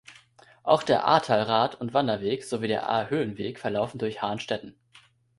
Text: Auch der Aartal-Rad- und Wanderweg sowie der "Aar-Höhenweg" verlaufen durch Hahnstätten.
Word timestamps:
Auch 0.63 0.81
der 0.81 1.03
Aartal-Rad- 1.05 1.79
und 1.79 1.93
Wanderweg 1.93 2.43
sowie 2.43 2.67
der 2.67 2.89
"Aar-Höhenweg" 2.89 3.59
verlaufen 3.59 3.99
durch 3.99 4.23
Hahnstätten. 4.23 4.75